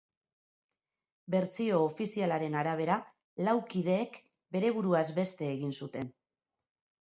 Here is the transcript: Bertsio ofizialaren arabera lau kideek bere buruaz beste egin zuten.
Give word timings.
Bertsio 1.33 1.81
ofizialaren 1.89 2.57
arabera 2.61 2.95
lau 3.49 3.53
kideek 3.75 4.19
bere 4.57 4.73
buruaz 4.79 5.05
beste 5.21 5.51
egin 5.51 5.77
zuten. 5.83 6.11